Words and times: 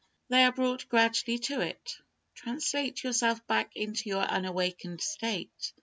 They 0.29 0.43
are 0.45 0.51
brought 0.51 0.89
gradually 0.89 1.37
to 1.37 1.59
it. 1.61 1.97
Translate 2.33 3.03
yourself 3.03 3.45
back 3.45 3.75
into 3.75 4.09
your 4.09 4.23
unawakened 4.23 4.99
state. 4.99 5.73